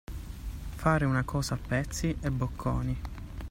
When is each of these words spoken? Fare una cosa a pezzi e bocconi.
Fare 0.77 1.05
una 1.05 1.21
cosa 1.23 1.53
a 1.53 1.59
pezzi 1.59 2.17
e 2.21 2.31
bocconi. 2.31 2.99